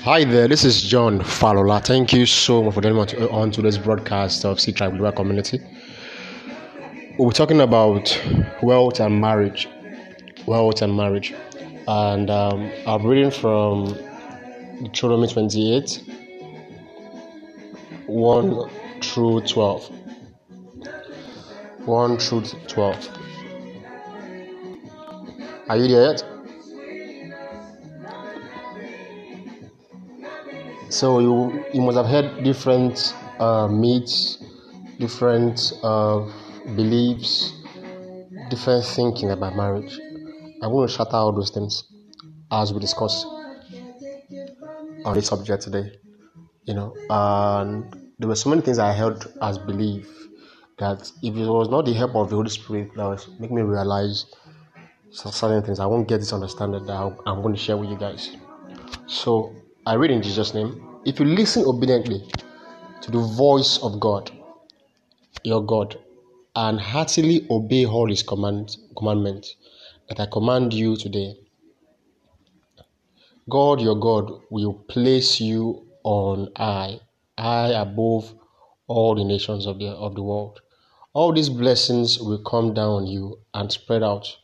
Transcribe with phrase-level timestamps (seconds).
[0.00, 1.84] Hi there, this is John Falola.
[1.84, 5.60] Thank you so much for joining on, on today's broadcast of C Tribe Global Community.
[7.18, 8.20] We're talking about
[8.62, 9.68] wealth and marriage.
[10.44, 11.32] Wealth and marriage.
[11.86, 13.94] And um, I'm reading from
[14.82, 16.02] Deuteronomy 28
[18.06, 18.70] 1
[19.02, 19.90] through 12.
[21.84, 23.08] 1 through 12.
[25.68, 26.31] Are you there yet?
[30.92, 34.36] So you you must have heard different uh, myths,
[34.98, 36.30] different uh,
[36.76, 37.54] beliefs,
[38.50, 39.98] different thinking about marriage.
[40.60, 41.84] I'm going to shatter all those things
[42.50, 43.24] as we discuss
[45.06, 45.92] on this subject today.
[46.66, 50.28] You know, and there were so many things I held as belief
[50.78, 53.62] that if it was not the help of the Holy Spirit that was making me
[53.62, 54.26] realize
[55.10, 58.36] certain things, I won't get this understanding that I'm going to share with you guys.
[59.06, 60.80] So I read in Jesus' name.
[61.04, 62.22] If you listen obediently
[63.00, 64.30] to the voice of God,
[65.42, 65.98] your God,
[66.54, 69.56] and heartily obey all his command, commandments
[70.08, 71.34] that I command you today,
[73.48, 77.00] God, your God, will place you on high,
[77.36, 78.32] high above
[78.86, 80.60] all the nations of the, of the world.
[81.12, 84.36] All these blessings will come down on you and spread out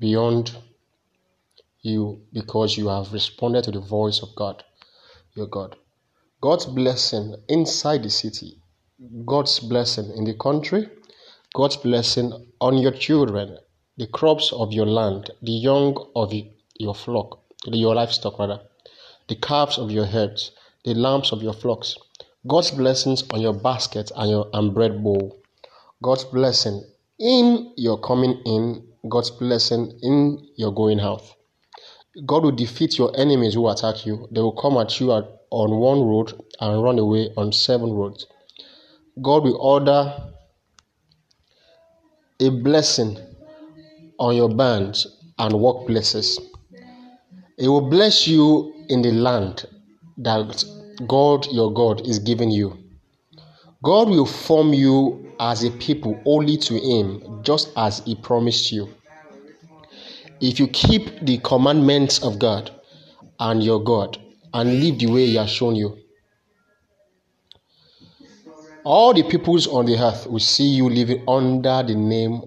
[0.00, 0.56] beyond
[1.82, 4.64] you because you have responded to the voice of God,
[5.34, 5.76] your God.
[6.40, 8.58] God's blessing inside the city,
[9.26, 10.88] God's blessing in the country,
[11.54, 13.58] God's blessing on your children,
[13.96, 16.32] the crops of your land, the young of
[16.78, 18.60] your flock, your livestock rather,
[19.28, 20.50] the calves of your herds,
[20.84, 21.96] the lambs of your flocks.
[22.46, 25.40] God's blessings on your basket and your and bread bowl.
[26.02, 26.82] God's blessing
[27.20, 31.22] in your coming in, God's blessing in your going out.
[32.26, 34.28] God will defeat your enemies who attack you.
[34.30, 38.26] They will come at you at on one road and run away on seven roads.
[39.20, 40.14] God will order
[42.40, 43.18] a blessing
[44.18, 45.06] on your bands
[45.38, 46.38] and workplaces.
[47.58, 49.66] He will bless you in the land
[50.18, 50.64] that
[51.06, 52.78] God, your God, is giving you.
[53.82, 58.88] God will form you as a people only to Him, just as He promised you.
[60.42, 62.70] If you keep the commandments of God
[63.40, 64.18] and your God,
[64.54, 65.98] and live the way He has shown you.
[68.84, 72.42] All the peoples on the earth will see you living under the name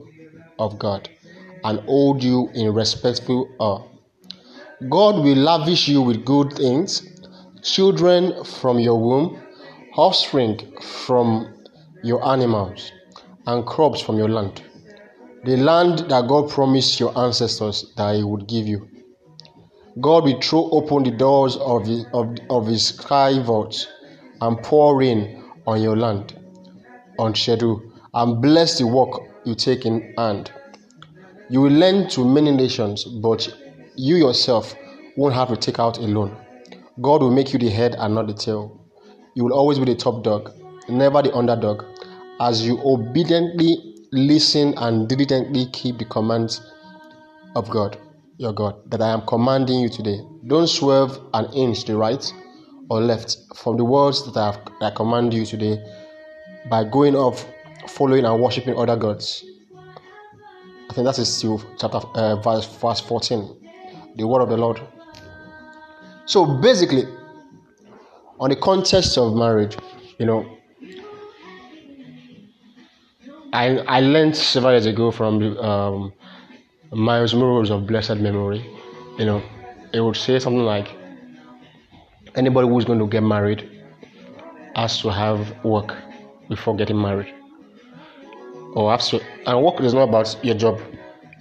[0.60, 1.10] of God
[1.64, 3.84] and hold you in respectful awe.
[4.90, 7.08] God will lavish you with good things,
[7.64, 9.42] children from your womb,
[9.96, 11.54] offspring from
[12.04, 12.92] your animals,
[13.48, 14.62] and crops from your land.
[15.46, 18.88] The land that God promised your ancestors that He would give you.
[20.02, 23.88] God will throw open the doors of his, of, of his sky vault
[24.42, 26.38] and pour rain on your land
[27.18, 27.82] on schedule
[28.14, 30.52] and bless the work you take in hand.
[31.50, 33.48] You will lend to many nations, but
[33.96, 34.76] you yourself
[35.16, 36.36] won't have to take out a loan.
[37.02, 38.82] God will make you the head and not the tail.
[39.36, 40.52] You will always be the top dog,
[40.90, 41.84] never the underdog,
[42.42, 46.62] as you obediently listen and diligently keep the commands
[47.56, 47.98] of God
[48.38, 50.20] your God that I am commanding you today.
[50.48, 52.34] Don't swerve an inch to the right
[52.90, 55.84] or left from the words that I, have, that I command you today
[56.70, 57.46] by going off
[57.88, 59.44] following and worshiping other gods.
[60.90, 64.82] I think that is still chapter uh, verse, verse 14, the word of the Lord.
[66.26, 67.04] So basically,
[68.40, 69.78] on the context of marriage,
[70.20, 70.55] you know,
[73.56, 73.66] I
[73.98, 76.14] I learned several years ago from um,
[76.92, 78.62] Myles Munroe of blessed memory,
[79.18, 79.42] you know,
[79.94, 80.90] it would say something like,
[82.36, 83.70] anybody who's going to get married
[84.76, 85.96] has to have work
[86.50, 87.34] before getting married.
[88.74, 90.82] Or has to, and work is not about your job.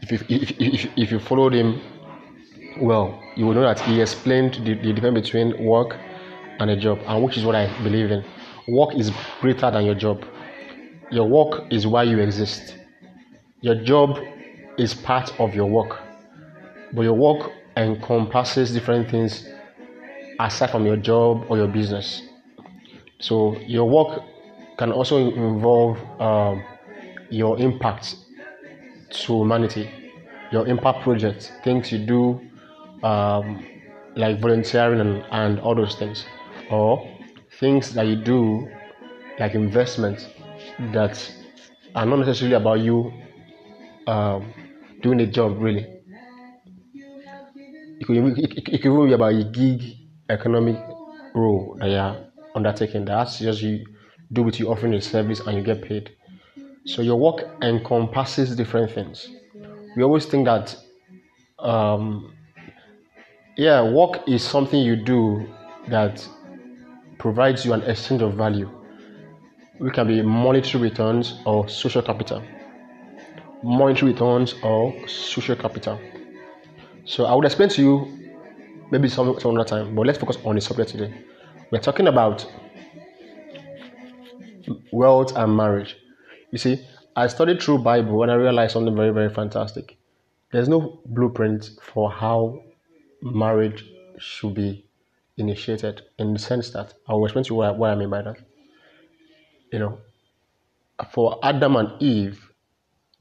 [0.02, 1.80] If you, if, if, if you followed him
[2.80, 5.96] well, you will know that he explained the, the difference between work
[6.60, 8.24] and a job, and which is what I believe in.
[8.68, 10.24] Work is greater than your job.
[11.14, 12.74] Your work is why you exist.
[13.60, 14.18] Your job
[14.76, 16.00] is part of your work,
[16.92, 19.46] but your work encompasses different things
[20.40, 22.20] aside from your job or your business.
[23.20, 24.24] So your work
[24.76, 26.64] can also involve um,
[27.30, 28.16] your impact
[29.10, 29.88] to humanity,
[30.50, 32.40] your impact projects, things you do
[33.06, 33.64] um,
[34.16, 36.24] like volunteering and, and all those things,
[36.72, 37.08] or
[37.60, 38.68] things that you do
[39.38, 40.26] like investments
[40.92, 41.32] that
[41.94, 43.12] are not necessarily about you
[44.06, 44.52] um,
[45.02, 45.86] doing a job really.
[48.00, 49.82] It could, it, it, could even be about a gig
[50.28, 50.76] economic
[51.34, 52.16] role that you are
[52.54, 53.04] undertaking.
[53.04, 53.84] That's just you
[54.32, 56.10] do with you offering a service and you get paid.
[56.86, 59.28] So your work encompasses different things.
[59.96, 60.76] We always think that,
[61.58, 62.34] um,
[63.56, 65.48] yeah, work is something you do
[65.88, 66.26] that
[67.18, 68.70] provides you an exchange of value.
[69.78, 72.42] We can be monetary returns or social capital.
[73.62, 75.98] Monetary returns or social capital.
[77.04, 78.18] So I would explain to you
[78.90, 81.12] maybe some, some other time, but let's focus on the subject today.
[81.70, 82.46] We're talking about
[84.92, 85.96] wealth and marriage.
[86.50, 86.86] You see,
[87.16, 89.96] I studied through Bible and I realized something very, very fantastic.
[90.52, 92.60] There's no blueprint for how
[93.22, 93.84] marriage
[94.18, 94.86] should be
[95.36, 98.22] initiated in the sense that I will explain to you what what I mean by
[98.22, 98.36] that.
[99.74, 99.98] You know,
[101.10, 102.48] for Adam and Eve,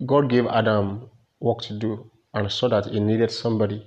[0.05, 1.09] God gave Adam
[1.39, 3.83] work to do and saw that he needed somebody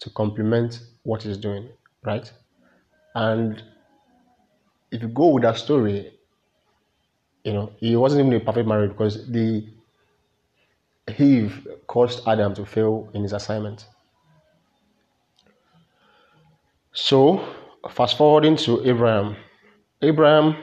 [0.00, 1.70] to complement what he's doing,
[2.04, 2.30] right?
[3.14, 3.62] And
[4.90, 6.12] if you go with that story,
[7.44, 9.66] you know, he wasn't even a perfect marriage because the
[11.16, 13.86] Eve caused Adam to fail in his assignment.
[16.92, 17.42] So,
[17.88, 19.36] fast forwarding to Abraham.
[20.02, 20.56] Abraham,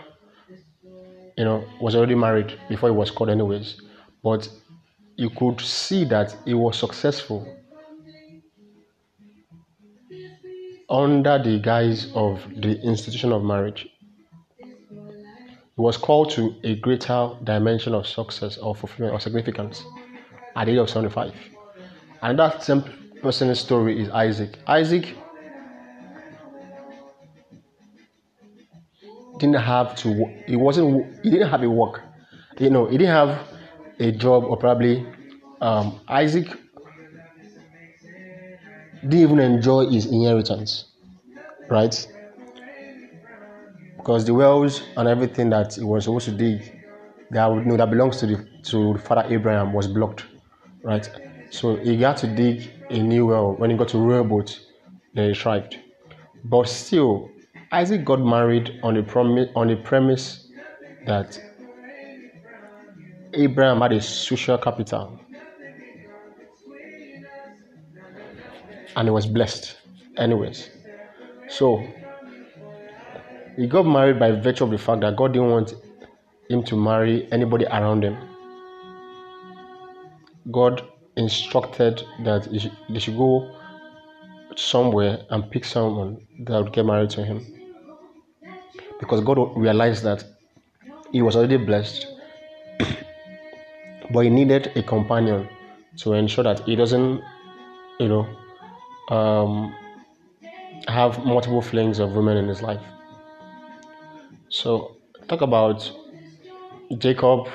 [1.38, 3.82] you know, was already married before he was called, anyways.
[4.24, 4.48] But
[5.16, 7.48] you could see that he was successful
[10.90, 13.88] under the guise of the institution of marriage.
[14.60, 19.84] He was called to a greater dimension of success or fulfillment or significance
[20.56, 21.34] at the age of 75.
[22.22, 22.84] And that same
[23.22, 24.60] person's story is Isaac.
[24.68, 25.16] Isaac
[29.40, 30.08] didn't have to
[30.48, 32.02] he wasn't he didn't have a work.
[32.60, 33.48] You know he didn't have
[34.00, 35.06] a job or probably
[35.62, 36.48] um, isaac
[39.02, 40.86] didn't even enjoy his inheritance
[41.70, 42.08] right?
[43.98, 46.60] Because the wells and everything that he was supposed to dig
[47.32, 50.26] that you know that belongs to the to father abraham was blocked
[50.84, 51.10] right?
[51.50, 53.54] So he got to dig a new well.
[53.54, 54.60] When he got to Rehoboth
[55.14, 55.80] then he thrived.
[56.44, 57.30] But still
[57.74, 60.46] Isaac got married on the on premise
[61.08, 61.42] that
[63.34, 65.20] Abraham had a social capital
[68.96, 69.76] and he was blessed
[70.18, 70.70] anyways.
[71.50, 71.84] So
[73.56, 75.74] he got married by virtue of the fact that God didn't want
[76.52, 78.16] him to marry anybody around him.
[80.52, 80.84] God
[81.18, 83.50] instructed that he they should go
[84.56, 87.63] somewhere and pick someone that would get married to him
[89.04, 90.24] because God realized that
[91.12, 92.08] he was already blessed,
[94.12, 95.50] but he needed a companion
[95.98, 97.22] to ensure that he doesn't,
[98.00, 98.26] you know,
[99.10, 99.76] um,
[100.88, 102.82] have multiple flings of women in his life.
[104.48, 104.96] So,
[105.28, 105.92] talk about
[106.98, 107.50] Jacob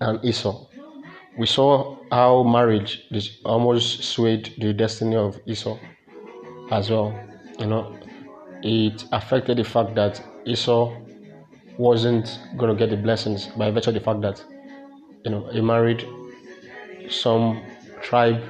[0.00, 0.66] and Esau.
[1.36, 3.02] We saw how marriage
[3.44, 5.76] almost swayed the destiny of Esau
[6.70, 7.18] as well.
[7.58, 7.96] You know,
[8.64, 10.96] it affected the fact that Esau
[11.78, 14.42] wasn't going to get the blessings by virtue of the fact that
[15.24, 16.04] you know he married
[17.08, 17.62] some
[18.02, 18.42] tribe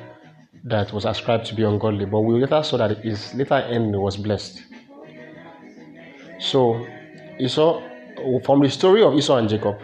[0.64, 2.06] that was ascribed to be ungodly.
[2.06, 4.62] But we later saw that his later end was blessed.
[6.38, 6.86] So
[7.38, 7.82] esau
[8.44, 9.76] from the story of esau and jacob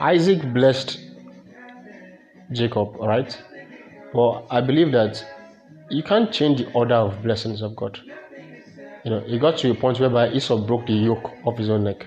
[0.00, 0.98] isaac blessed
[2.52, 3.40] jacob all right
[4.12, 5.24] but i believe that
[5.90, 7.98] you can't change the order of blessings of god
[9.06, 11.84] you know, he got to a point whereby Esau broke the yoke of his own
[11.84, 12.04] neck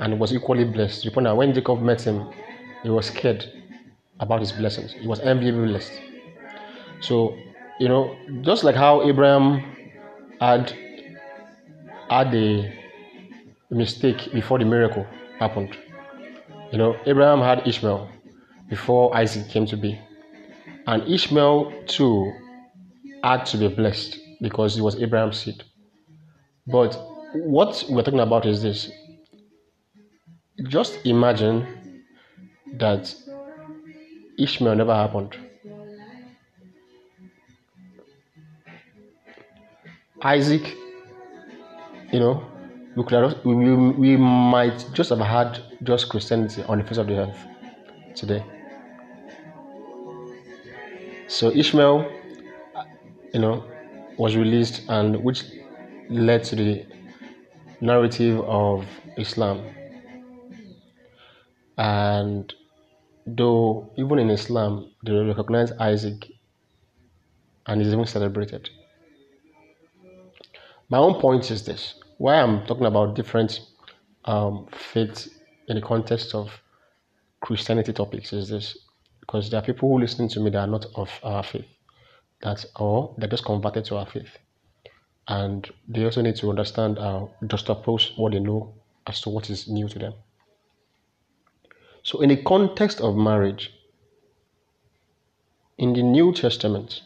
[0.00, 1.04] and was equally blessed.
[1.04, 2.30] The point when Jacob met him,
[2.82, 3.44] he was scared
[4.18, 4.94] about his blessings.
[4.94, 5.92] He was enviably blessed.
[7.00, 7.36] So,
[7.78, 9.62] you know, just like how Abraham
[10.40, 10.72] had
[12.08, 12.74] had a
[13.70, 15.06] mistake before the miracle
[15.38, 15.76] happened.
[16.72, 18.08] You know, Abraham had Ishmael
[18.70, 20.00] before Isaac came to be.
[20.86, 22.32] And Ishmael too
[23.22, 25.62] had to be blessed because he was Abraham's seed.
[26.66, 26.94] But
[27.34, 28.90] what we're talking about is this
[30.68, 32.04] just imagine
[32.78, 33.14] that
[34.38, 35.36] Ishmael never happened.
[40.22, 40.74] Isaac,
[42.12, 42.46] you know,
[42.96, 47.08] we could have, we, we might just have had just Christianity on the face of
[47.08, 47.46] the earth
[48.14, 48.42] today.
[51.26, 52.10] So Ishmael,
[53.34, 53.64] you know,
[54.16, 55.44] was released, and which
[56.10, 56.86] led to the
[57.80, 59.64] narrative of Islam.
[61.76, 62.54] And
[63.26, 66.30] though even in Islam they recognize Isaac
[67.66, 68.68] and is even celebrated.
[70.90, 73.60] My own point is this: why I'm talking about different
[74.26, 75.28] um, faiths
[75.68, 76.50] in the context of
[77.40, 78.76] Christianity topics is this,
[79.20, 81.66] because there are people who listen to me that are not of our faith,
[82.42, 84.28] that's all, they're just converted to our faith,
[85.28, 88.74] and they also need to understand uh, just oppose what they know
[89.06, 90.14] as to what is new to them.
[92.02, 93.72] So, in the context of marriage,
[95.78, 97.00] in the New Testament,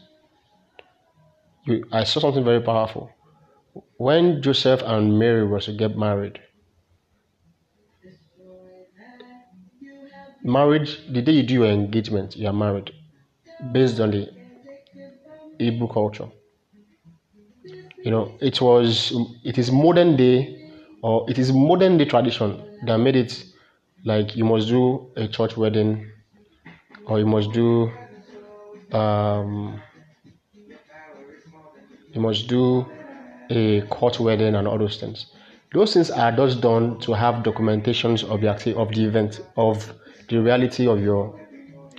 [1.65, 3.11] you, I saw something very powerful.
[3.97, 6.41] When Joseph and Mary were to get married,
[10.43, 12.91] marriage, the day you do your engagement, you are married
[13.73, 14.29] based on the
[15.59, 16.29] Hebrew culture.
[18.09, 19.13] You know, it was,
[19.45, 20.73] it is modern day,
[21.03, 23.45] or it is modern day tradition that made it
[24.03, 26.11] like you must do a church wedding
[27.05, 27.93] or you must do
[28.93, 29.79] um,
[32.15, 32.87] you must do
[33.51, 35.27] a court wedding and all those things.
[35.75, 39.93] Those things are just done to have documentations of the activity of the event of
[40.31, 41.39] the reality of your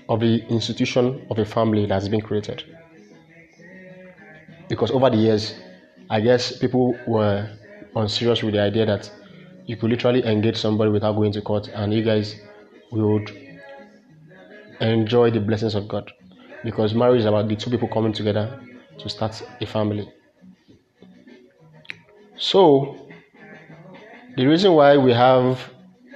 [0.10, 2.63] of the institution of a family that's been created.
[4.68, 5.54] Because over the years
[6.10, 7.50] i guess people were
[7.96, 9.12] unserious with the idea that
[9.66, 12.36] you could literally engage somebody without going to court and you guys
[12.92, 13.30] would
[14.82, 16.12] enjoy the blessings of God.
[16.63, 18.60] Because marriage is about the two people coming together
[18.98, 20.12] to start a family.
[22.38, 23.08] So,
[24.36, 25.72] the reason why we have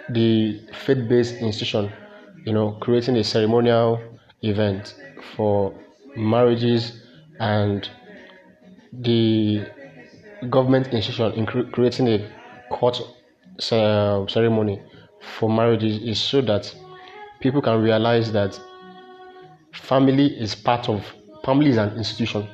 [0.09, 1.91] the faith based institution,
[2.45, 4.01] you know, creating a ceremonial
[4.41, 4.95] event
[5.35, 5.73] for
[6.15, 7.01] marriages
[7.39, 7.89] and
[8.91, 9.65] the
[10.49, 12.29] government institution in creating a
[12.71, 13.01] court
[13.59, 14.81] ceremony
[15.37, 16.73] for marriage is, so that
[17.39, 18.59] people can realize that
[19.73, 21.05] family is part of
[21.45, 22.47] family is an institution.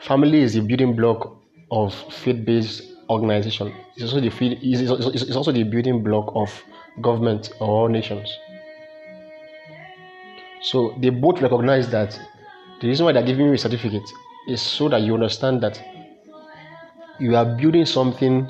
[0.00, 1.36] Family is the building block
[1.70, 3.72] of faith-based organization.
[3.96, 4.30] It's also the
[4.62, 6.64] it's also the building block of
[7.00, 8.32] government or nations.
[10.62, 12.18] So they both recognize that
[12.80, 14.08] the reason why they're giving you a certificate
[14.48, 15.80] is so that you understand that
[17.18, 18.48] you are building something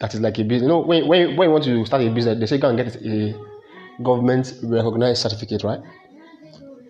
[0.00, 0.62] that is like a business.
[0.62, 2.76] You know, when, when, when you want to start a business, they say go and
[2.76, 3.34] get a
[4.02, 5.80] government recognized certificate, right?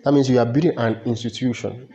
[0.03, 1.89] That means you are building an institution.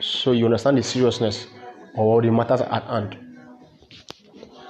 [0.00, 1.46] So you understand the seriousness
[1.94, 3.16] of or the matters at hand.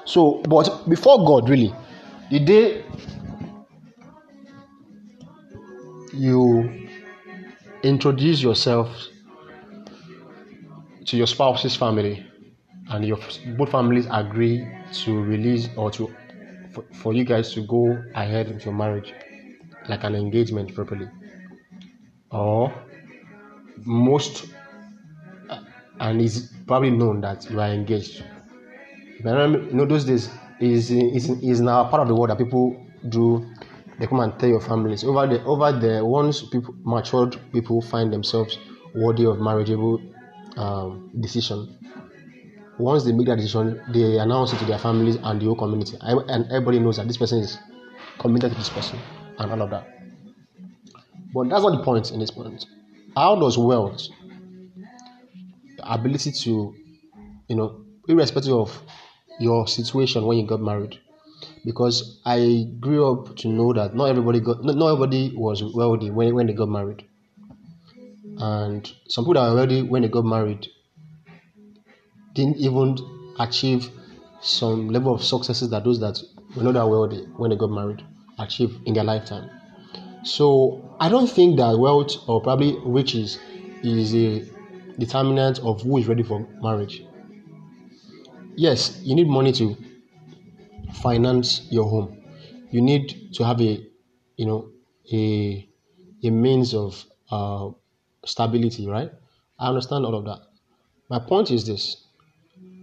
[0.04, 1.74] So, but before God, really,
[2.30, 2.84] the day
[6.12, 6.88] you
[7.82, 8.88] introduce yourself
[11.06, 12.26] to your spouse's family,
[12.90, 13.18] and your
[13.56, 16.12] both families agree to release or to
[16.72, 19.14] for, for you guys to go ahead with your marriage
[19.88, 21.08] like an engagement properly?
[22.30, 22.72] Or
[23.84, 24.46] most
[25.50, 25.60] uh,
[26.00, 28.24] and it's probably known that you are engaged.
[29.22, 32.76] But you know those days is is is now part of the world that people
[33.08, 33.46] do
[33.98, 35.04] they come and tell your families.
[35.04, 38.58] Over the over the once people matured people find themselves
[38.94, 40.00] worthy of marriageable
[40.56, 41.78] um, decision
[42.78, 45.96] once they make that decision, they announce it to their families and the whole community.
[46.00, 47.58] And everybody knows that this person is
[48.18, 48.98] committed to this person
[49.38, 49.86] and all of that.
[51.32, 52.66] But that's not the point in this point.
[53.16, 54.02] How does wealth,
[55.76, 56.74] the ability to,
[57.48, 58.82] you know, irrespective of
[59.40, 60.98] your situation when you got married,
[61.64, 66.34] because I grew up to know that not everybody got, not everybody was wealthy when,
[66.34, 67.04] when they got married.
[68.38, 70.68] And some people that were wealthy when they got married
[72.34, 72.96] didn't even
[73.38, 73.90] achieve
[74.40, 76.20] some level of successes that those that
[76.56, 78.04] were not that wealthy when they got married
[78.38, 79.50] achieve in their lifetime.
[80.24, 83.38] So I don't think that wealth or probably riches
[83.84, 84.44] is a
[84.98, 87.02] determinant of who is ready for marriage.
[88.56, 89.76] Yes, you need money to
[90.92, 92.22] finance your home.
[92.70, 93.86] You need to have a,
[94.36, 94.70] you know,
[95.12, 95.68] a
[96.22, 97.70] a means of uh,
[98.24, 99.10] stability, right?
[99.58, 100.40] I understand all of that.
[101.10, 102.03] My point is this: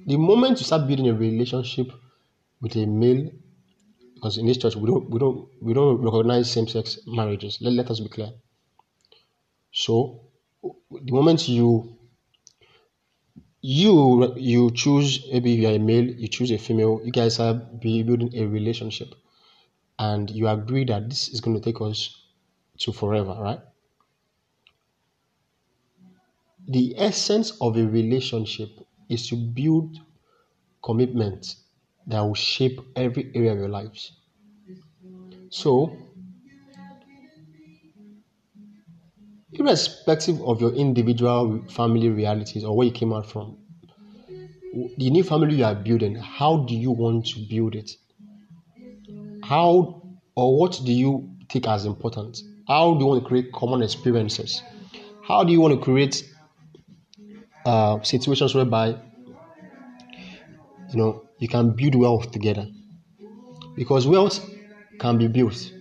[0.05, 1.91] the moment you start building a relationship
[2.61, 3.31] with a male,
[4.15, 7.57] because in this church we don't we don't we don't recognize same-sex marriages.
[7.61, 8.31] Let, let us be clear.
[9.71, 10.21] So
[10.63, 11.97] the moment you
[13.61, 17.53] you you choose maybe you are a male, you choose a female, you guys are
[17.53, 19.13] building a relationship
[19.99, 22.23] and you agree that this is going to take us
[22.79, 23.59] to forever, right?
[26.67, 28.69] The essence of a relationship
[29.11, 29.97] is to build
[30.83, 31.55] commitment
[32.07, 34.13] that will shape every area of your lives.
[35.49, 35.97] So,
[39.53, 43.57] irrespective of your individual family realities or where you came out from,
[44.97, 47.91] the new family you are building, how do you want to build it?
[49.43, 50.01] How
[50.35, 52.41] or what do you take as important?
[52.67, 54.61] How do you want to create common experiences?
[55.27, 56.23] How do you want to create
[57.65, 58.87] uh, situations whereby
[60.89, 62.67] you know you can build wealth together?
[63.75, 64.39] Because wealth
[64.99, 65.71] can be built,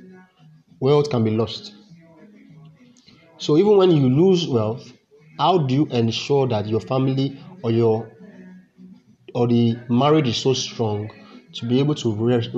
[0.81, 1.75] wealth can be lost.
[3.39, 4.93] So even when you lose wealth,
[5.39, 8.11] how do you ensure that your family or your
[9.35, 11.11] or the marriage is so strong
[11.55, 12.51] to be able to re-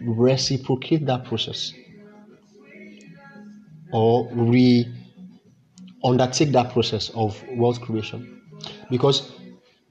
[0.00, 1.72] reciprocate that process
[3.92, 4.86] or re
[6.04, 8.37] undertake that process of wealth creation
[8.90, 9.30] because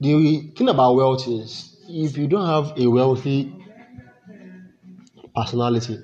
[0.00, 3.54] the thing about wealth is if you don't have a wealthy
[5.34, 5.98] personality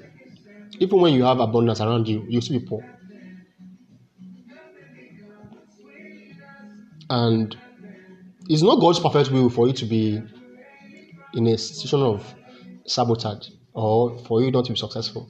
[0.78, 2.82] even when you have abundance around you you still be poor
[7.10, 7.56] and
[8.48, 10.22] it's not God's perfect will for you to be
[11.34, 12.34] in a situation of
[12.86, 15.28] sabotage or for you not to be successful.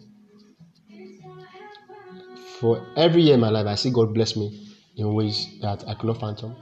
[2.61, 5.95] For every year in my life, I see God bless me in ways that I
[5.95, 6.57] cannot fathom.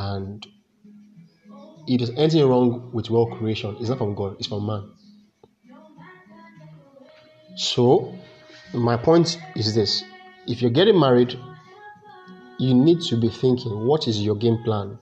[0.00, 0.46] And
[1.86, 3.76] it is anything wrong with wealth creation.
[3.80, 4.92] It's not from God, it's from man.
[7.54, 8.14] So,
[8.72, 10.02] my point is this
[10.46, 11.38] if you're getting married,
[12.58, 14.98] you need to be thinking what is your game plan?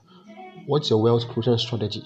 [0.65, 2.03] What's your wealth creation strategy?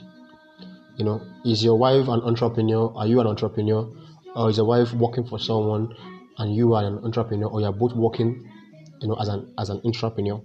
[0.98, 2.94] You know, is your wife an entrepreneur?
[2.96, 3.90] Are you an entrepreneur?
[4.36, 5.96] Or is your wife working for someone
[6.38, 8.48] and you are an entrepreneur or you're both working,
[9.02, 10.40] you know, as an as an entrepreneur?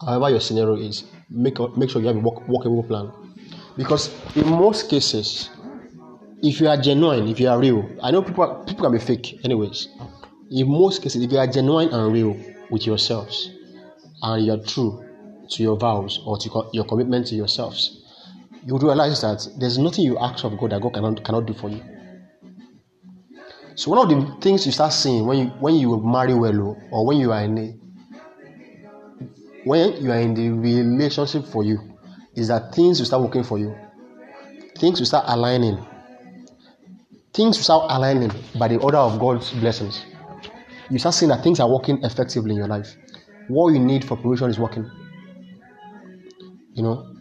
[0.00, 3.12] However your scenario is, make make sure you have a work, workable plan.
[3.76, 5.50] Because in most cases,
[6.42, 9.40] if you are genuine, if you are real, I know people people can be fake
[9.44, 9.88] anyways.
[10.50, 12.36] In most cases, if you are genuine and real
[12.70, 13.50] with yourselves,
[14.22, 15.04] and you're true
[15.50, 18.02] to your vows or to your commitment to yourselves,
[18.66, 21.68] you realize that there's nothing you ask of God that God cannot, cannot do for
[21.68, 21.82] you.
[23.74, 27.06] So one of the things you start seeing when you when you marry well or
[27.06, 27.83] when you are in a
[29.64, 31.78] when you are in the relationship for you
[32.34, 33.74] is that things will start working for you.
[34.78, 35.84] Things will start aligning.
[37.32, 40.04] Things will start aligning by the order of God's blessings.
[40.90, 42.96] You start seeing that things are working effectively in your life
[43.48, 44.90] what you need for promotion is working.
[46.74, 47.14] You know,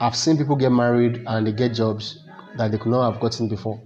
[0.00, 2.24] I've seen people get married and they get jobs
[2.56, 3.80] that they could not have gotten before.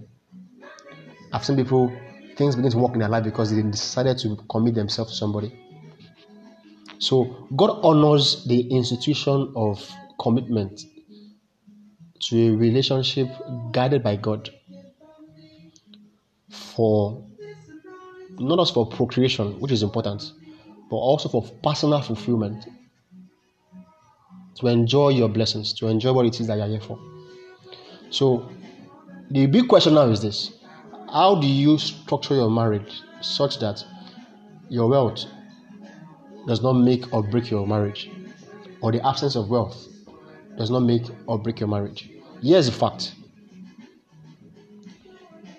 [1.31, 1.91] I've seen people
[2.35, 5.59] things begin to work in their life because they decided to commit themselves to somebody.
[7.03, 10.79] So God honors the institution of commitment
[12.21, 13.27] to a relationship
[13.73, 14.49] guided by God
[16.49, 17.27] for
[18.39, 20.31] not just for procreation, which is important,
[20.89, 22.65] but also for personal fulfillment.
[24.61, 26.97] To enjoy your blessings, to enjoy what it is that you're here for.
[28.11, 28.49] So,
[29.29, 30.53] the big question now is this
[31.11, 33.83] How do you structure your marriage such that
[34.69, 35.25] your wealth
[36.47, 38.09] does not make or break your marriage,
[38.81, 39.87] or the absence of wealth
[40.57, 42.09] does not make or break your marriage?
[42.41, 43.15] Here's the fact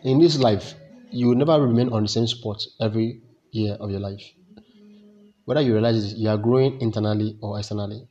[0.03, 0.75] in this life,
[1.11, 4.23] you will never remain on the same spot every year of your life
[5.45, 8.07] whether you realize it, you are growing internally or externally.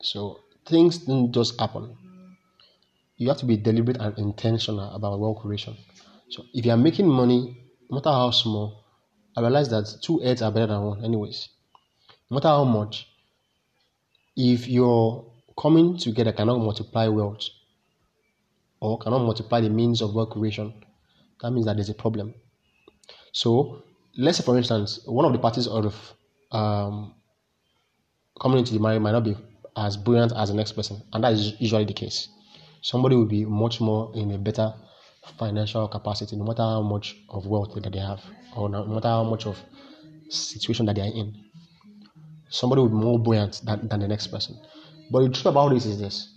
[0.00, 1.96] So things don't just happen.
[3.16, 5.76] You have to be deliberate and intentional about wealth creation.
[6.30, 7.56] So if you are making money,
[7.90, 8.84] no matter how small,
[9.36, 11.48] I realize that two heads are better than one, anyways.
[12.30, 13.06] No matter how much,
[14.36, 15.24] if you're
[15.58, 17.48] coming together cannot multiply wealth
[18.80, 20.74] or cannot multiply the means of wealth creation,
[21.40, 22.34] that means that there's a problem.
[23.32, 23.82] So
[24.16, 26.14] let's say for instance, one of the parties of
[26.50, 27.14] um,
[28.40, 29.36] coming into the marriage might not be
[29.76, 32.28] as brilliant as the next person, and that is usually the case.
[32.82, 34.74] Somebody will be much more in a better
[35.38, 38.22] financial capacity, no matter how much of wealth that they have,
[38.56, 39.58] or no matter how much of
[40.28, 41.45] situation that they are in.
[42.48, 44.56] Somebody will be more buoyant than, than the next person.
[45.10, 46.32] But the truth about this is this.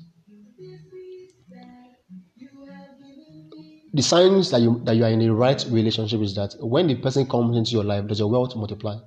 [3.93, 6.95] The signs that you that you are in a right relationship is that when the
[6.95, 8.97] person comes into your life, does your wealth multiply?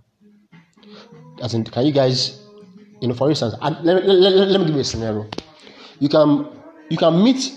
[1.43, 2.41] as in, can you guys,
[3.01, 5.29] you know, for instance, let, let, let, let me give you a scenario.
[5.99, 6.49] You can
[6.88, 7.53] you can meet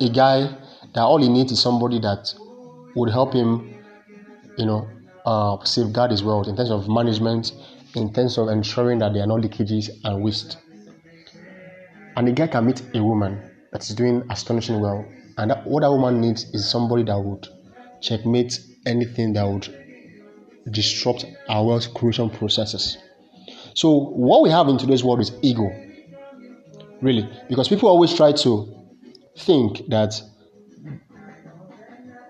[0.00, 0.54] a guy
[0.94, 2.32] that all he needs is somebody that
[2.94, 3.74] would help him,
[4.58, 4.88] you know,
[5.24, 7.52] uh, safeguard his wealth in terms of management,
[7.94, 10.58] in terms of ensuring that there are no leakages and waste.
[12.16, 15.04] And a guy can meet a woman that is doing astonishing well,
[15.38, 17.48] and that, what that woman needs is somebody that would
[18.00, 19.68] checkmate anything that would
[20.70, 22.98] disrupt our wealth creation processes.
[23.74, 25.70] So, what we have in today's world is ego.
[27.00, 27.28] Really.
[27.48, 28.72] Because people always try to
[29.36, 30.20] think that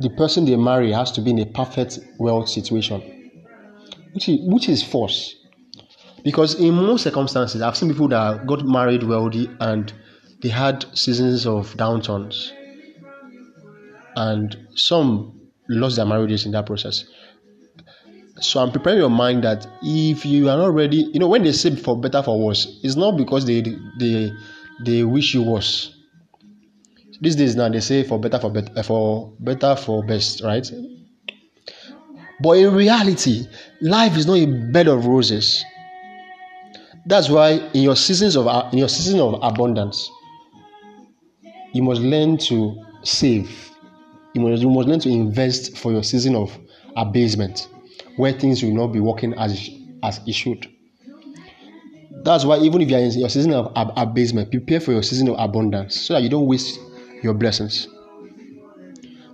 [0.00, 3.30] the person they marry has to be in a perfect wealth situation,
[4.12, 5.34] which is, which is false.
[6.24, 9.92] Because in most circumstances, I've seen people that got married wealthy and
[10.42, 12.50] they had seasons of downturns,
[14.16, 17.04] and some lost their marriages in that process.
[18.40, 21.52] So I'm preparing your mind that if you are not ready, you know, when they
[21.52, 23.62] say for better for worse, it's not because they
[23.98, 24.32] they
[24.84, 25.94] they wish you worse.
[27.20, 30.68] These days now they say for better for better for better for best, right?
[32.40, 33.46] But in reality,
[33.80, 35.64] life is not a bed of roses.
[37.06, 40.10] That's why in your seasons of in your season of abundance,
[41.72, 43.70] you must learn to save.
[44.34, 46.56] You must, you must learn to invest for your season of
[46.96, 47.68] abasement,
[48.16, 49.68] where things will not be working as
[50.02, 50.68] as it should.
[52.24, 55.02] That's why even if you are in your season of ab- abasement, prepare for your
[55.02, 56.78] season of abundance so that you don't waste
[57.22, 57.88] your blessings.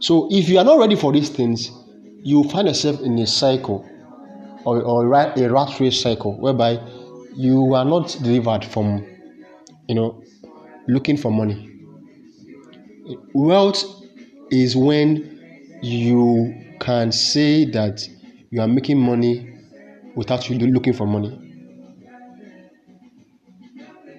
[0.00, 1.70] So if you are not ready for these things,
[2.22, 3.86] you find yourself in a cycle
[4.64, 6.80] or, or a rat race cycle whereby
[7.38, 9.06] you are not delivered from
[9.88, 10.22] you know
[10.88, 11.70] looking for money.
[13.32, 13.82] Wealth
[14.50, 15.38] is when
[15.82, 18.06] you can say that
[18.50, 19.54] you are making money
[20.16, 21.38] without you looking for money.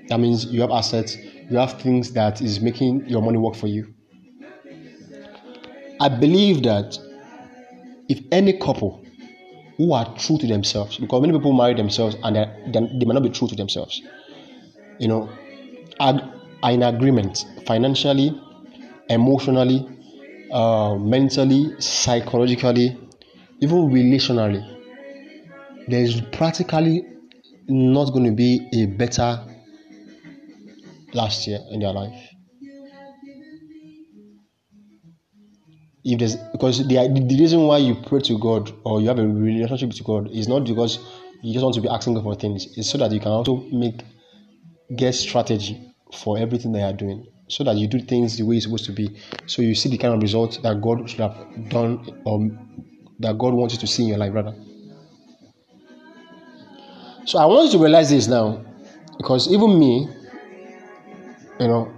[0.08, 1.18] That means you have assets
[1.50, 3.94] you have things that is making your money work for you.
[6.00, 6.98] I believe that
[8.08, 9.04] if any couple
[9.80, 10.98] who are true to themselves.
[10.98, 14.02] Because many people marry themselves and they, might not be true to themselves.
[15.00, 15.30] You know
[16.00, 16.20] are,
[16.62, 18.40] are in agreement financially
[19.10, 19.88] emotionally
[20.52, 22.98] uh, mentally psychologically
[23.62, 24.62] even relationally.
[25.88, 27.06] There is practically
[27.68, 29.46] not going to be a better
[31.14, 32.30] last year in their life
[36.04, 39.28] if there's because the, the reason why you pray to God or you have a
[39.28, 41.00] relationship with God is not because
[41.42, 42.68] you just want to be asking God for things.
[42.78, 44.02] It's so that you can also make
[44.96, 48.56] get strategy for everything that you are doing, so that you do things the way
[48.56, 49.20] it's supposed to be.
[49.46, 52.50] So you see the kind of results that God should have done or
[53.20, 54.56] that God wants you to see in your life, rather.
[57.26, 58.66] So I want you to realize this now,
[59.18, 60.10] because even me,
[61.60, 61.94] you know,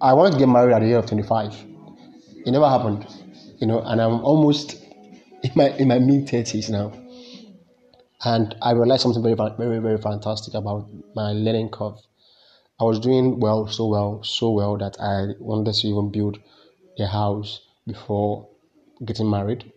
[0.00, 1.65] I wanted to get married at the age of 25.
[2.46, 3.06] It never happened
[3.58, 4.76] you know, and I'm almost
[5.42, 6.92] in my in my mid thirties now,
[8.24, 11.98] and I realized something very very very fantastic about my learning curve.
[12.78, 16.38] I was doing well, so well, so well that I wanted to even build
[16.98, 18.48] a house before
[19.04, 19.72] getting married,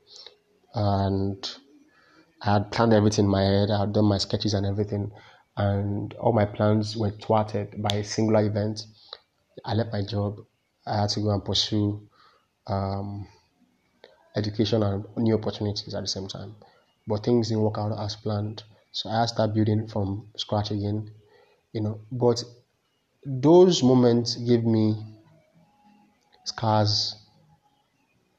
[0.74, 1.50] and
[2.42, 3.72] I had planned everything in my head.
[3.72, 5.12] I had done my sketches and everything,
[5.56, 8.86] and all my plans were thwarted by a singular event.
[9.64, 10.40] I left my job.
[10.86, 12.09] I had to go and pursue
[12.70, 13.28] um,
[14.36, 16.56] education and new opportunities at the same time.
[17.08, 18.64] But things didn't work out as planned.
[18.92, 21.12] So I started building from scratch again,
[21.74, 22.02] you know.
[22.12, 22.44] But
[23.26, 24.96] those moments gave me
[26.46, 27.16] scars,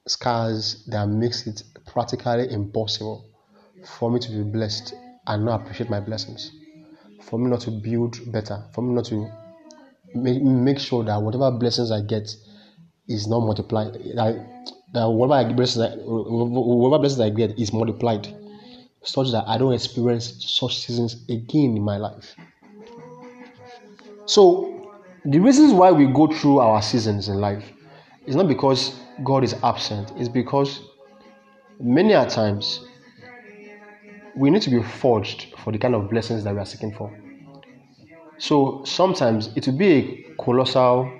[0.07, 3.25] scars that makes it practically impossible
[3.85, 4.93] for me to be blessed
[5.27, 6.51] and not appreciate my blessings,
[7.21, 9.29] for me not to build better, for me not to
[10.13, 12.35] make, make sure that whatever blessings I get
[13.07, 13.97] is not multiplied.
[14.17, 14.45] I,
[14.93, 18.27] that whatever blessings I, whatever blessings I get is multiplied,
[19.03, 22.35] such that I don't experience such seasons again in my life.
[24.25, 24.91] So,
[25.25, 27.63] the reasons why we go through our seasons in life
[28.25, 30.81] is not because God is absent, it's because
[31.79, 32.85] many a times
[34.35, 37.11] we need to be forged for the kind of blessings that we are seeking for.
[38.37, 41.11] So sometimes it will be a colossal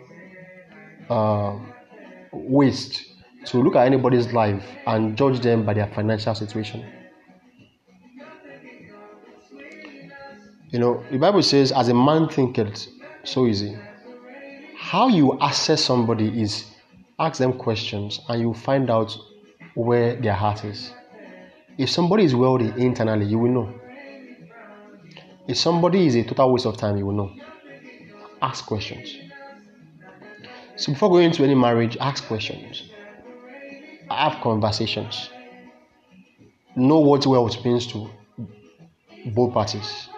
[1.12, 1.60] uh,
[2.32, 3.04] waste
[3.46, 6.86] to look at anybody's life and judge them by their financial situation.
[10.70, 12.88] You know, the Bible says, as a man thinketh,
[13.24, 13.76] so is he.
[14.78, 16.66] How you assess somebody is
[17.20, 19.16] ask them questions and you find out
[19.76, 20.94] where their heart is.
[21.78, 23.74] If somebody is wealthy internally, you will know.
[25.48, 27.36] If somebody is a total waste of time, you will know.
[28.42, 29.31] Ask questions.
[30.82, 32.84] So before going into any marriage, ask questions
[34.10, 35.30] have conversations.
[36.76, 38.10] Know what wealth means to
[39.28, 40.10] both parties.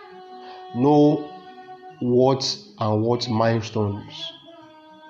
[0.76, 1.30] Know
[1.99, 4.32] what and what milestones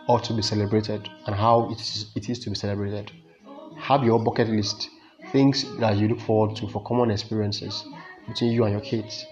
[0.07, 3.11] ought to be celebrated and how it is, it is to be celebrated.
[3.77, 4.89] Have your bucket list,
[5.31, 7.83] things that you look forward to for common experiences
[8.27, 9.25] between you and your kids.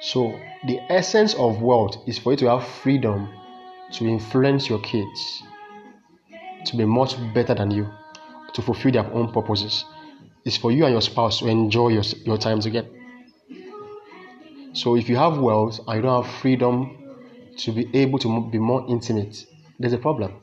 [0.00, 3.28] So, the essence of wealth is for you to have freedom
[3.94, 5.42] to influence your kids
[6.66, 7.88] to be much better than you,
[8.54, 9.84] to fulfill their own purposes.
[10.44, 12.88] It's for you and your spouse to enjoy your, your time together.
[14.72, 16.96] So, if you have wealth and you don't have freedom
[17.58, 19.46] to be able to be more intimate,
[19.78, 20.34] there's a problem.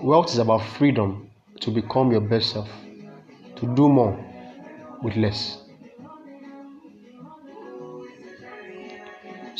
[0.00, 2.68] Wealth is about freedom to become your best self,
[3.56, 4.18] to do more
[5.02, 5.61] with less.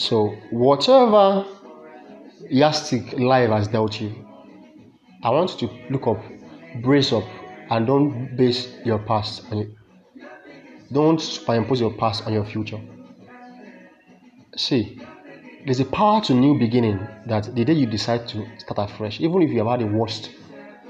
[0.02, 1.46] So, whatever
[2.50, 4.26] yardstick life has dealt you,
[5.22, 6.20] I want you to look up,
[6.82, 7.22] brace up,
[7.70, 9.70] and don't base your past on it.
[10.90, 12.80] Don't superimpose your past on your future.
[14.56, 15.00] See,
[15.66, 19.40] there's a power to new beginning that the day you decide to start afresh, even
[19.40, 20.32] if you have had the worst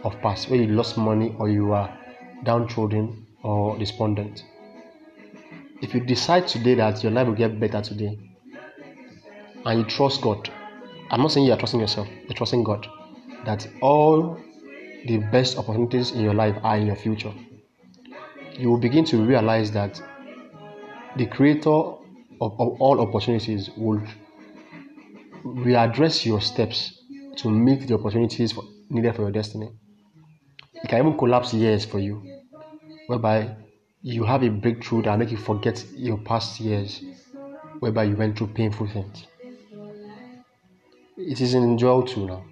[0.05, 1.95] of past, where you lost money or you are
[2.45, 4.43] downtrodden or despondent.
[5.83, 8.19] If you decide today that your life will get better today,
[9.65, 10.51] and you trust God,
[11.11, 12.87] I'm not saying you are trusting yourself, you're trusting God,
[13.45, 14.39] that all
[15.07, 17.33] the best opportunities in your life are in your future.
[18.59, 20.01] You will begin to realize that
[21.17, 21.99] the creator of,
[22.41, 24.03] of all opportunities will
[25.45, 26.99] readdress your steps
[27.37, 29.71] to meet the opportunities for, needed for your destiny.
[30.75, 32.23] It can even collapse years for you,
[33.07, 33.57] whereby
[34.03, 37.03] you have a breakthrough that make you forget your past years,
[37.81, 39.27] whereby you went through painful things.
[41.17, 42.45] It is in Joel 2 now.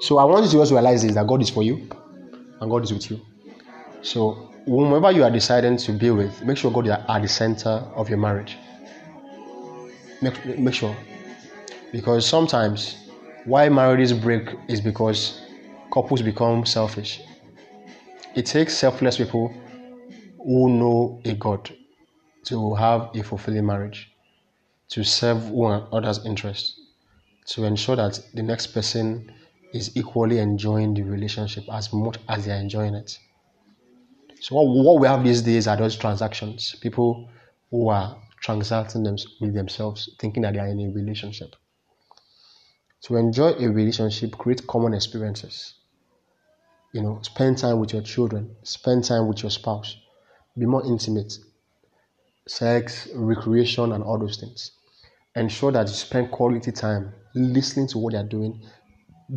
[0.00, 1.88] So I want you to also realize this that God is for you
[2.60, 3.20] and God is with you.
[4.02, 7.68] So whomever you are deciding to be with, make sure God is at the center
[7.68, 8.56] of your marriage.
[10.20, 10.96] Make, make sure.
[11.90, 12.96] Because sometimes
[13.44, 15.40] why marriages break is because
[15.92, 17.20] couples become selfish.
[18.34, 19.52] It takes selfless people
[20.38, 21.70] who know a God
[22.46, 24.10] to have a fulfilling marriage,
[24.92, 26.78] to serve one another's interests,
[27.46, 29.32] to ensure that the next person
[29.72, 33.18] is equally enjoying the relationship as much as they are enjoying it.
[34.40, 36.76] So what, what we have these days are those transactions.
[36.82, 37.30] People
[37.70, 41.56] who are transacting them with themselves, thinking that they are in a relationship.
[43.04, 45.72] To enjoy a relationship, create common experiences.
[46.92, 49.96] You know, spend time with your children, spend time with your spouse,
[50.58, 51.32] be more intimate.
[52.46, 54.72] Sex, recreation, and all those things.
[55.34, 58.60] Ensure that you spend quality time listening to what they are doing,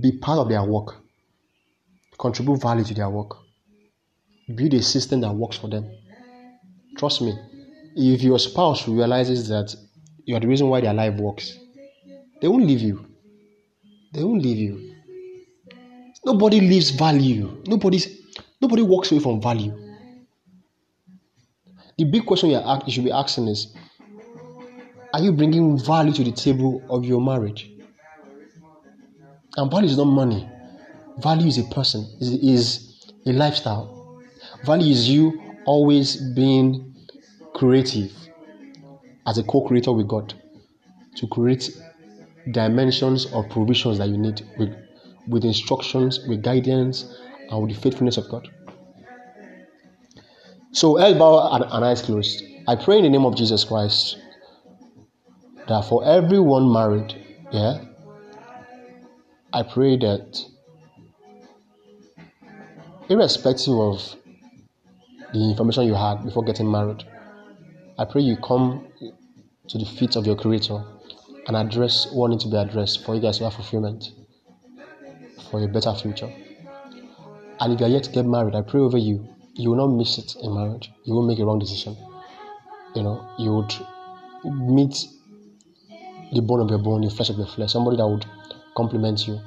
[0.01, 0.95] be part of their work,
[2.19, 3.37] contribute value to their work,
[4.53, 5.89] build a system that works for them.
[6.97, 7.37] Trust me,
[7.95, 9.73] if your spouse realizes that
[10.25, 11.57] you are the reason why their life works,
[12.41, 13.05] they won't leave you.
[14.13, 14.95] They won't leave you.
[16.25, 17.61] Nobody leaves value.
[17.67, 18.07] Nobody's
[18.61, 19.73] nobody walks away from value.
[21.97, 23.73] The big question you, are, you should be asking is
[25.15, 27.71] Are you bringing value to the table of your marriage?
[29.55, 30.45] And value is not money.
[31.19, 34.21] Value is a person, is, is a lifestyle.
[34.65, 36.93] Value is you always being
[37.53, 38.11] creative
[39.25, 40.33] as a co creator with God
[41.15, 41.69] to create
[42.51, 44.75] dimensions of provisions that you need with,
[45.29, 47.05] with instructions, with guidance,
[47.49, 48.49] and with the faithfulness of God.
[50.73, 52.43] So, elbow and, and eyes closed.
[52.67, 54.17] I pray in the name of Jesus Christ
[55.67, 57.15] that for everyone married,
[57.51, 57.79] yeah,
[59.53, 60.45] I pray that
[63.09, 64.15] irrespective of
[65.33, 67.03] the information you had before getting married,
[67.97, 68.87] I pray you come
[69.67, 70.83] to the feet of your Creator
[71.47, 74.11] and address what needs to be addressed for you guys to have fulfillment
[75.49, 76.31] for a better future.
[77.59, 79.95] And if you are yet to get married, I pray over you, you will not
[79.95, 80.91] miss it in marriage.
[81.05, 81.95] You won't make a wrong decision.
[82.95, 83.73] You know, you would
[84.43, 85.07] meet
[86.35, 88.25] the bone of your bone, the flesh of your flesh, somebody that would
[88.75, 89.39] compliment you.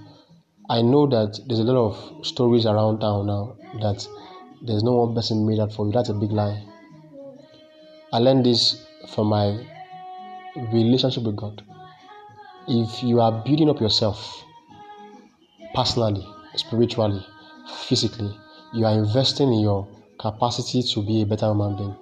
[0.71, 4.07] I know that there's a lot of stories around town now that
[4.63, 5.93] there's no one person made that for you.
[5.93, 6.65] That's a big lie.
[8.13, 9.65] I learned this from my
[10.73, 11.63] relationship with God.
[12.67, 14.43] If you are building up yourself
[15.75, 17.25] personally, spiritually,
[17.87, 18.35] physically,
[18.73, 19.87] you are investing in your
[20.19, 21.97] capacity to be a better human being.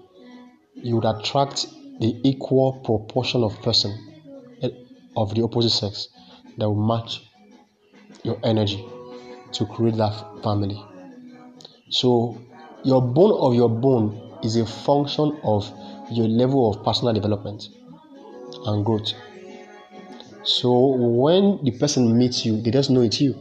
[0.77, 1.67] You would attract
[2.01, 4.16] the equal proportion of person
[5.17, 6.09] of the opposite sex
[6.59, 7.23] that will match
[8.25, 8.85] your energy
[9.53, 10.83] to create that family.
[11.91, 12.39] So,
[12.85, 15.71] your bone of your bone is a function of
[16.11, 17.69] your level of personal development
[18.67, 19.13] and growth.
[20.45, 23.35] So, when the person meets you, they just know it's you.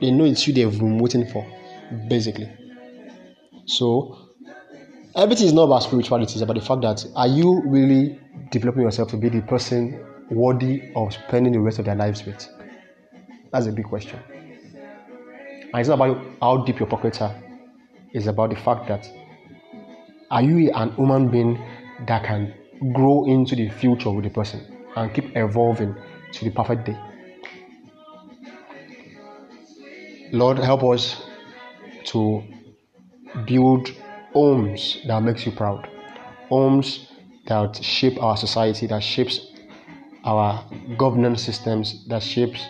[0.00, 1.44] They know it's you they've been waiting for,
[2.08, 2.48] basically.
[3.66, 4.16] So,
[5.16, 8.18] everything is not about spirituality, it's about the fact that are you really
[8.50, 12.48] developing yourself to be the person worthy of spending the rest of their lives with?
[13.52, 14.18] That's a big question.
[14.30, 17.34] And it's not about how deep your pockets are,
[18.12, 19.08] it's about the fact that
[20.30, 21.62] are you an human being
[22.06, 22.54] that can
[22.92, 24.60] grow into the future with the person
[24.96, 25.94] and keep evolving
[26.32, 26.98] to the perfect day?
[30.32, 31.22] Lord, help us
[32.06, 32.42] to
[33.46, 33.90] build
[34.32, 35.88] homes that makes you proud,
[36.48, 37.08] homes
[37.46, 39.52] that shape our society, that shapes
[40.24, 40.64] our
[40.96, 42.66] governance systems, that shapes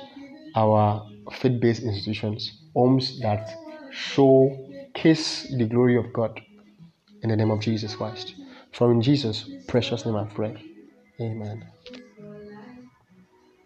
[0.56, 3.56] our faith-based institutions, homes that
[3.92, 4.50] show
[4.94, 6.40] kiss the glory of God
[7.22, 8.34] in the name of Jesus Christ.
[8.72, 10.56] From Jesus' precious name I pray.
[11.20, 11.64] Amen.